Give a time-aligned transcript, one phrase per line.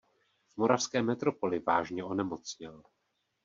[0.53, 2.81] V moravské metropoli vážně onemocněl.